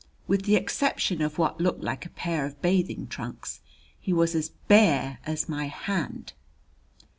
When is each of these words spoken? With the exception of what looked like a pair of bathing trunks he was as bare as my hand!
With 0.25 0.45
the 0.45 0.55
exception 0.55 1.21
of 1.21 1.37
what 1.37 1.61
looked 1.61 1.83
like 1.83 2.07
a 2.07 2.09
pair 2.09 2.43
of 2.43 2.59
bathing 2.59 3.05
trunks 3.05 3.61
he 3.99 4.11
was 4.11 4.33
as 4.33 4.49
bare 4.49 5.19
as 5.27 5.47
my 5.47 5.67
hand! 5.67 6.33